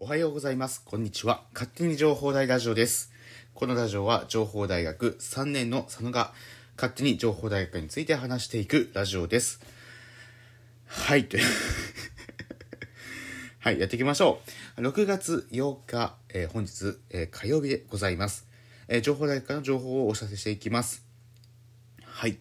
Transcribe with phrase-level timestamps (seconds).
[0.00, 0.80] おはようございます。
[0.84, 1.42] こんにちは。
[1.52, 3.10] 勝手に情報大ラジオです。
[3.52, 6.32] このラジオは情報大学3年の佐野が
[6.76, 9.60] 勝手に情報大学について話していくラジオです。
[10.86, 11.26] はい。
[11.26, 11.42] という
[13.58, 14.40] はい、やっていきましょ
[14.76, 14.82] う。
[14.82, 18.46] 6月8日、えー本日、えー火曜日でございます。
[18.86, 21.04] えー情報大学からの情報をお知らせしていきます。
[22.04, 22.38] はい。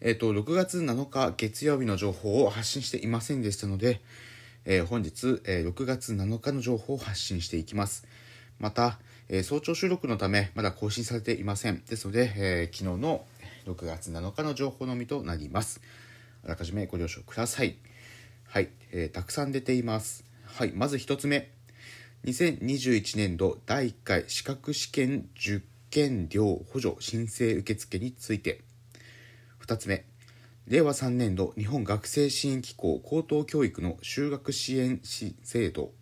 [0.00, 4.00] えっ、と、6月7日月曜日の情報を発信していませんでしたので、
[4.66, 8.06] えー本日、えー6月7日の情報を発信していきます。
[8.58, 11.82] また、えー早朝収録のため、まだ更新されていません。
[11.84, 13.26] ですので、えー昨日の
[13.66, 15.82] 6月7日の情報のみとなります。
[16.44, 17.76] あらかじめご了承ください。
[18.46, 20.24] はい、えーたくさん出ています。
[20.46, 21.50] はい、まず一つ目。
[22.24, 28.62] 2021年度第1回資格試験受験料補助申請受付について。
[29.60, 30.04] 2つ目
[30.66, 35.92] 令和3年度日本学生支援機構高等教育の修学支援制度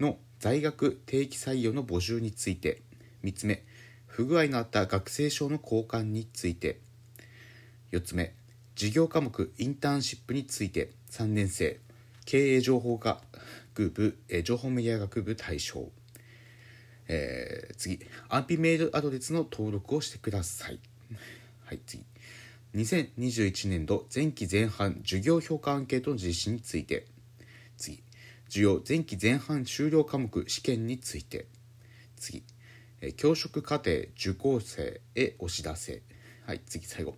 [0.00, 2.82] の在学定期採用の募集について
[3.22, 3.64] 3つ目
[4.06, 6.80] 不具合のあった学生証の交換について。
[7.92, 8.34] 4つ目
[8.74, 10.90] 事業科目インターンシップについて。
[11.10, 11.78] 3年生
[12.24, 15.90] 経営情報学部情報メディア学部対象。
[17.08, 20.80] えー次安否メールアドレスの登録をしてください。
[21.64, 22.11] はい次。
[22.74, 27.06] 2021年度前期前半授業評価アンケートの実施について。
[27.76, 28.02] 次。
[28.48, 31.48] 授業前期前半終了科目試験について。
[32.16, 32.42] 次。
[33.18, 36.00] 教職課程受講生へお知らせ。
[36.46, 37.14] はい次最後。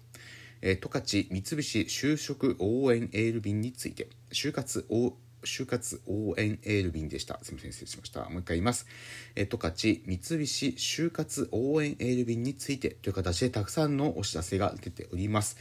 [0.60, 4.08] 十勝三菱就職応援エール便について。
[4.32, 7.38] 就活応就活応援エール便でした。
[7.42, 8.28] すみません、失礼しました。
[8.28, 8.86] もう一回言います。
[9.34, 15.56] えー十勝三菱就活応援エール便についてという形でたくさんのお知らせが出ております。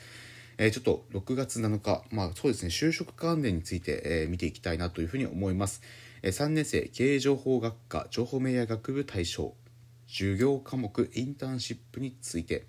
[0.57, 5.81] えーちょっと6月7日、まあそうですね、就職関連について、えー見ていきたいなというふうに思います。
[6.21, 9.53] えー3年生経営情報学科情報メディア学部対象
[10.07, 12.65] 授業科目インターンシップについて、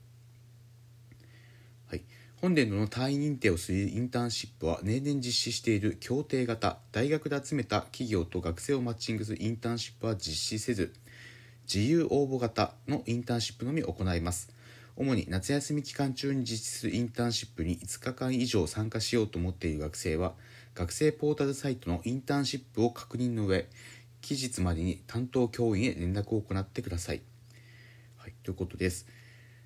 [2.41, 10.93] 本年度の単位認定をするインターンシップは年々実施している協定型大学で集めた企業と学生をマッチングするインターンシップは実施せず
[11.65, 14.53] 自由応募型のインターンシップのみ行います
[14.97, 20.35] 主に夏休み期間中に実施するインターンシップに5日間以上参加しようと思っている学生は
[20.75, 23.67] 学生ポータルサイトのインターンシップを確認の上
[24.21, 27.23] 期日までに担当教員へ連絡を行ってください
[28.25, 29.07] はい、ということです。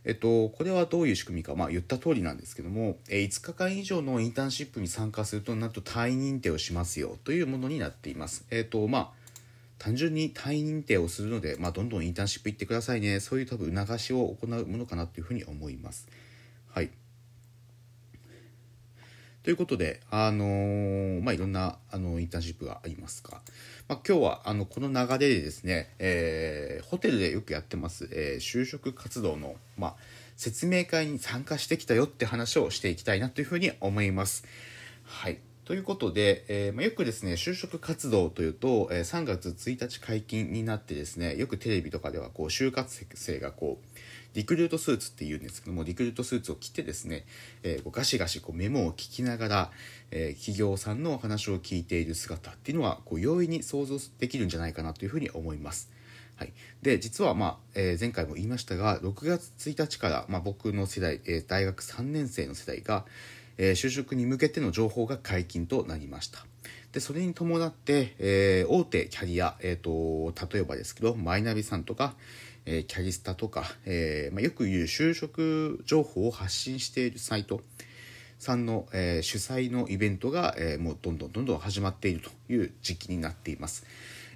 [0.04, 8.46] えっと、これはどういう仕組みか、まあ、言った通りなんですけども、えー5日間以上のインターンシップに参加すると、なんと単位認定をしますよというものになっています。
[8.50, 9.10] えっと、まあ、
[9.78, 16.08] 単純に退院認定をするので、まあ、どんどんインターンシップ行ってくださいね、そういう多分促しを行うものかなというふうに思います。
[16.68, 16.90] はい。
[19.48, 23.40] ということで、あのーまあ、いろんなあのインターンシップがありますが、
[23.88, 29.94] まあ、今日はあのこの流れでですね、えーホテルでよくやってます、えー就職活動の、まあ、
[30.36, 34.44] 説明会に参加してきたよって話をしていきたいなというふうに思います。
[35.04, 35.38] はい。
[35.64, 43.98] ということで、えーまあ、よくですね、就職活動というと、えー3月1日解禁になってですね、よくテレビとかでは、こう、就活生がこう、
[44.34, 47.24] リクルートスーツって言うんですけども、リクルートスーツを着てですね、
[47.62, 49.70] えーガシガシこうメモを聞きながら、
[50.10, 55.90] えー企業さんのお話を聞いている姿っていうのは、こう、容易に想像できるんじゃないかなというふうに思います。
[56.38, 56.52] はい、
[56.82, 63.04] で実は、まあえー前回も言いましたが6月1日から、まあ、僕の世代、えー大学3年生の世代が、
[63.56, 66.46] えー就職に向けての情報が解禁となりました
[66.92, 72.14] でそれに伴って、え大手キャリア、えー、と例えばですけどマイナビさんとか、
[72.70, 77.62] えーキャリスタとか、えーまあ、よく言う就職情報を発信しているサイト
[78.38, 83.86] さんの、えー主催のイベントが、えもうどんどんどんどん始まっているという時期になっています。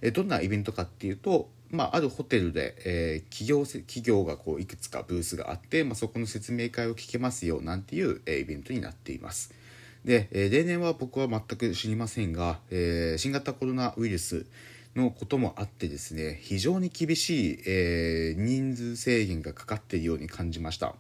[0.01, 9.53] えどんなイベントかっていうと、まあ、あるホテルで、え企業企業がこういくつかブースがあって、まあ、そこの説明会を聞けますよなんていう、えイベントになっています。
[10.05, 14.47] で、え例年は僕は全く知りませんが、え新型コロナウイルス
[14.97, 20.95] のこともあってですね非常に厳しい、えー人数制限がかかっているように感じました。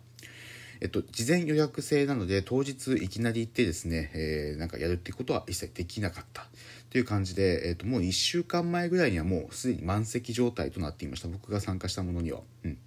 [0.80, 6.46] えっと、事前予約制なので当日いきなり行ってですね、えーなんかやるっていうことは一切できなかった
[6.90, 12.40] という感じで、えっと、もう1週間前ぐらいにはもうすでに満席状態となっていました僕が参加したものには。
[12.64, 12.78] うん、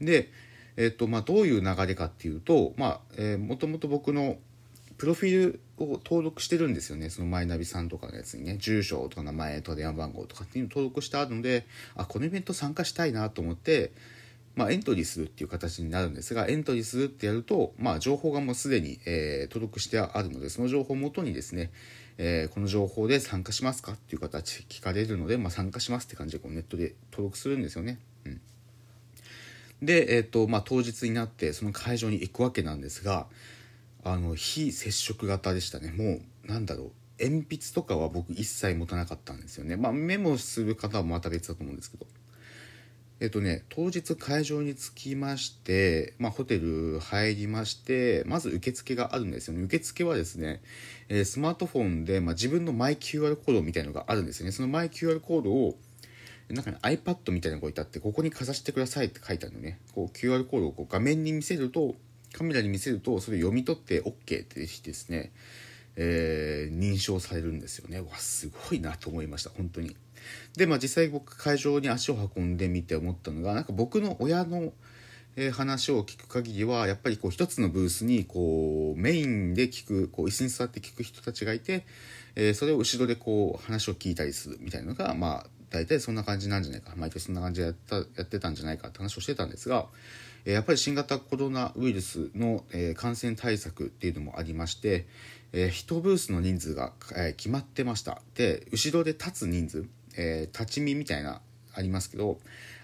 [0.00, 0.30] で、
[0.76, 4.36] えっとまあ、どういう流れかっていうと、まあえー、もともと僕の
[4.98, 7.10] プロフィールを登録してるんですよね。
[7.10, 8.56] そのマイナビさんとかのやつにね。
[8.58, 13.92] 住所とか名前と電話番号とかっていうのを登録してあるのであこのイベント参加したいなと思って
[14.54, 21.70] まあ、エントリーするっていう形になるんですがエントリーするってやると、まあ、情報がもうすでに、えー登録してあるのでその情報をもとにですね、
[22.18, 27.98] えー、この情報で参加しますかっていう形聞かれるので、まあ、参加しますって感じでこうネットで登録するんですよね。
[28.24, 28.40] うん。
[29.82, 33.26] で、えーとまあ、当日になってその会場に行くわけなんですが
[34.04, 35.92] あの非接触型でしたね。
[35.92, 36.90] もうなんだろう。
[37.20, 39.76] 鉛筆とかは僕一切持たなかったんですよね。
[39.76, 42.06] まあメモする方はまた別だと思うんですけど。
[43.20, 49.62] えっとね当日会場に着きまして、まあ、ホテル入りましてまず受付があるんですよね。
[49.62, 50.60] 受付はですね、
[51.08, 54.50] えー、スマートフォンで、まあ、自分のマイ QR コードみたいのがあるんですよね。
[54.50, 55.76] そのマイ QR コードを
[56.50, 59.78] なんかね iPad みたいなのが置いてあってここにかざしてくださいって書いてあるのね。
[59.94, 61.94] こう QR コードをこう画面に見せると
[62.32, 65.32] カメラに見せるとそれ読み取って OK ってしてですね
[65.96, 68.00] えー、認証されるんですよね。
[68.00, 69.96] わすごいなと思いました本当に。
[70.56, 74.72] でまあ実際僕会場に足を運んでみて思ったのがなんか僕の親の、
[75.36, 81.84] えー、話を聞く限りはやっぱりこう一つのブースにこうメインで聞くこう椅子に座って聞く人たちがいて、
[82.36, 86.92] えー、それを後ろでこう話を聞いたりするみたいなのがまあ大体そんな感じなんじゃないか。
[86.96, 89.86] 毎年そんな感じでやったやってたんじゃないかって話をしてたんですが
[90.44, 95.06] えやっぱり新型コロナウイルスの、え感染対策っていうのもありまして、
[95.52, 98.20] えー、1ブースの人数が、えー、決まってました。
[98.34, 99.86] で後ろで立つ人数、
[100.16, 101.40] えー、立ち見みたいな
[101.74, 102.38] ありますけど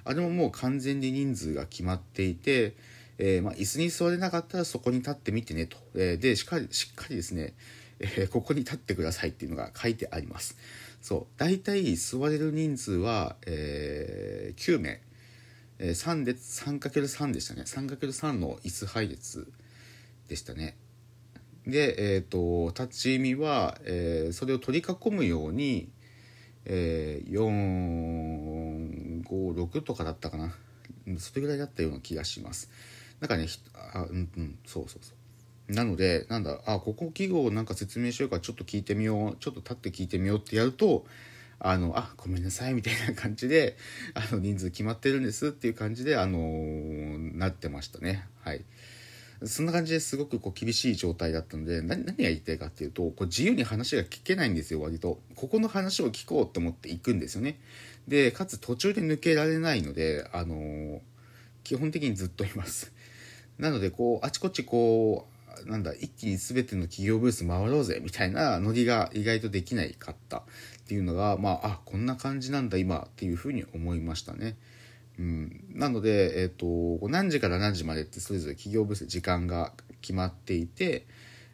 [0.05, 2.75] あれももう完全に人数が決まっていて、
[3.19, 7.55] えーまあ、椅子に座れなかったらそこに立ってみてねと、えー、でしっかりしっかりですね、
[8.00, 10.56] えー、ここに立ってくださいっていうのが書いてあります。
[11.00, 11.39] そう。
[11.39, 15.00] 大体座れる人数は、えー、9名、
[15.79, 17.62] えー、3列 3×3 でしたね。
[17.62, 19.50] 3×3 の椅子配列
[20.29, 20.77] でしたね。
[21.67, 25.91] で、えーと、立ち見は、えー、それを取り囲むように、
[26.65, 27.33] えー、
[29.25, 30.55] 456とかだったかな。
[31.19, 32.71] それぐらいだったような気がします。
[33.21, 34.59] なんかねあうんうん。
[34.65, 35.18] そうそうそう。
[35.69, 41.05] なのでなんだあここ記号なんか説明しようかちょっと聞いてみようちょっと立って聞いてみようってやると
[41.61, 43.76] あのあごめんなさいみたいな感じで
[44.15, 48.26] あの人数決まってるんですっていう感じであのー、なってましたね。
[48.41, 48.65] はい。
[49.44, 55.21] そんな感じですごくこう厳しい状態だったので何が言いたいかっていうとこう自由に話が聞けないんですよ割と。
[55.37, 57.61] ここの話を聞こうと思って行くんですよね。
[58.09, 61.00] でかつ途中で抜けられないのであのー、
[61.62, 62.93] 基本的にずっといます。
[63.59, 70.43] なのでこうあちこちこうなんだ一気に全ての企業ブース回ろうぜみたいなノリが意外とできないかったっ
[70.87, 74.57] ていうのがまああこんな感じなんだ今っていうふうに思いましたね。
[75.19, 76.49] うん、なので、えー
[77.01, 81.07] と、何時から何時までってそれぞれ企業ブース時間が決まっていて、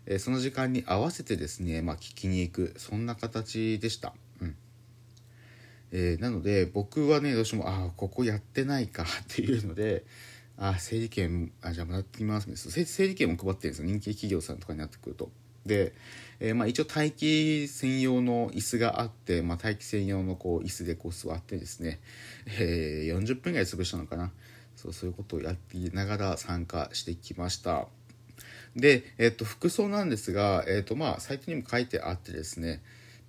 [0.06, 4.12] え、その時間に合わせてですね、まあ、聞きに行くそんな形でした。
[4.40, 4.56] うん
[5.92, 10.04] えー、なので僕はねどうしてもああここやってないかっていうので
[10.56, 12.56] あ整理券あじゃあもらってきますね。
[12.56, 13.86] 整理券も配ってるんですよ。
[13.86, 15.30] 人気企業さんとかになってくると。
[15.66, 15.94] で、
[16.40, 22.00] えー、まあ、一応待機専用の椅子があって、まあ、待機専用のこう椅子でこう座ってですね、
[22.46, 24.30] えー、40分ぐらい潰したのかな。
[24.76, 27.86] そうそういうことをやっていながら参加してきました。
[28.76, 32.82] で、えっ、と服装なんですが、えっ、とまあ、サイトにも書いてあってですね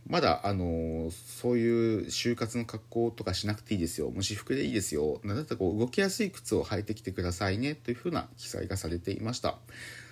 [0.07, 4.11] まだ、あのー、そういう就活の格好とかしなくていいですよ。
[4.11, 5.19] もし服でいいですよ。
[5.23, 7.73] なんだったらこう動きやすい靴を履いてきてくださいね。
[7.73, 9.57] というふうな記載がされていました。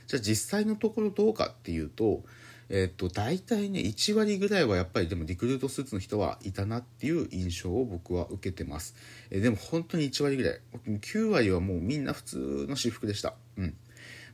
[0.08, 2.24] じゃあ実際のところどうかっていうと、
[2.70, 8.96] えっと、大体ね1割ぐらいはやっぱりでもリクルートスーツの人はいたなっていう印象を僕は受けてます、
[9.30, 13.36] えでも本当に1割ぐらい9割はもうみんな普通の私服でした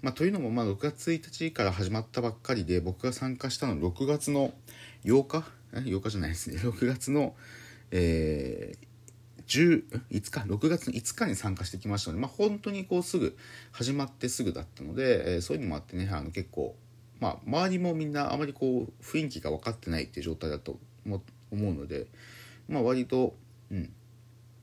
[0.02, 4.54] まあ、というのもまあ6月1日から始まったばっかりで僕が参加したの6月の
[5.04, 6.58] 8日？8日じゃないですね。
[6.64, 7.36] 6月の、
[7.92, 13.38] えー、10、5日、6月の5日に参加してきましたので、まあ、本当にこうすぐ、
[13.72, 16.76] 始まってすぐだったので、えー、そういうのもあってね、あの結構、
[17.20, 22.08] まあ、周りもみんなあまりこう、雰囲気が分かってないっていう状態だと思うので、
[22.68, 23.36] まあ、割と、
[23.72, 23.94] うん、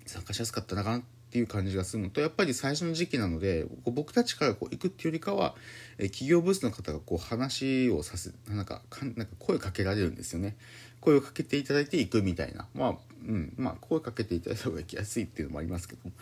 [0.06, 1.04] 参加しやすかったなかな
[1.36, 5.54] ていう感じがするのとやっぱり最初の時期なので僕たちからこう行くっていうよりかは、
[5.98, 10.56] 企業ブースの方がこう話をさせなんかなんか声かけられるんですよね。
[11.02, 12.66] 声をかけていただいて行くみたいな。
[12.74, 12.94] まあ
[13.28, 16.12] うんまあ声かけていただいた方が行きやすいっていうのもありますけども、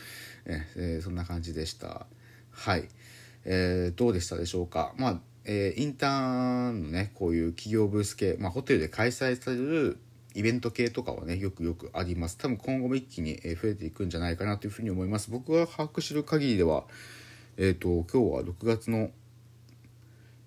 [0.46, 2.06] えー、そんな感じでした。
[2.50, 2.88] はい、
[3.44, 4.94] えー、どうでしたでしょうか。
[4.96, 9.98] まあえー、インターンのねこういう企業ブース系、まあ、ホテルで開催される
[10.34, 12.36] イベント系とかはねよくよくあります。
[12.36, 15.30] 多分今後も一気に増えていくんじゃないかなというふうに思います。
[15.30, 16.84] 僕が把握してる限りでは
[17.56, 19.10] えっ、ー、と今日は6月の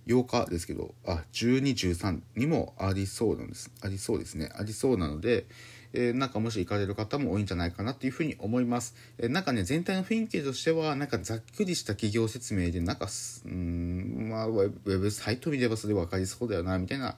[0.07, 3.71] 8日ですけどあ1213にもありそうなんです。
[3.81, 4.49] ありそうですね。
[4.55, 5.45] ありそうなので、
[5.93, 13.07] えー、なんかもし行かれる方も多いんじゃないかなっていうふうに思います、えー、なんかね全体の雰囲気としてはなんかざっくりした企業説明でなんか
[13.45, 17.15] うんまあウェブサイト見ればそれ分かりそうだよなみたいな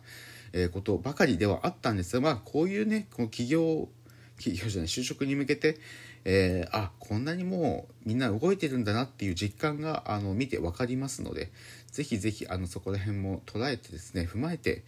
[0.54, 3.88] えーことばかりではあったんですが、まあ、こういうねこの企業
[4.38, 5.78] 企業じゃない就職に向けて、
[6.26, 11.52] えーあこんなにもうみんな動いてるんだなっていう実感があの見て分かりますので
[11.92, 14.84] ぜひぜひあのそこら辺も捉えてですね踏まえて、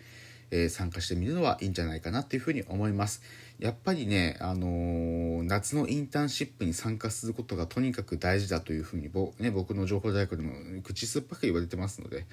[0.52, 3.22] えー参加してみるのはいいんじゃないかなっていうふうに思います。
[3.60, 10.54] やっぱりね、あのー夏のインターンシップに参加することがとにかく大事だというふうにぼ、ね、僕の情報大学でも
[10.84, 12.26] 口酸っぱく言われてますので、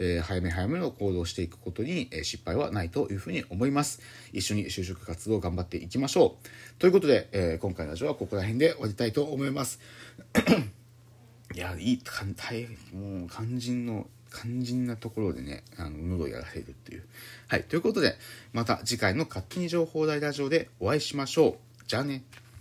[0.00, 4.00] えー早め早めの行動していくことに、え失敗はないというふうに思います。
[4.32, 6.48] 一緒に就職活動を頑張っていきましょう。
[6.78, 9.80] ということで、えー今回のラジオはここら辺で終わりたいと思います。
[11.54, 17.04] いやいいかん大変もう肝心の肝心なところでねあの喉やられるっていう。
[17.48, 18.16] はいということで
[18.52, 21.84] また次回の勝手に情報大ラジオでお会いしましょう。
[21.86, 22.22] じゃあね。